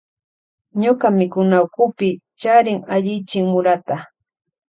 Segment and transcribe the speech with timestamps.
[0.81, 2.09] Ñuka mikunawkupi
[2.39, 3.97] charin allichin muruta.